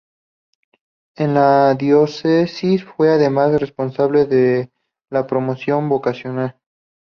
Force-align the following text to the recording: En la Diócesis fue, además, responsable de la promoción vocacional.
En 1.15 1.35
la 1.35 1.75
Diócesis 1.75 2.83
fue, 2.83 3.11
además, 3.11 3.61
responsable 3.61 4.25
de 4.25 4.71
la 5.11 5.27
promoción 5.27 5.89
vocacional. 5.89 6.57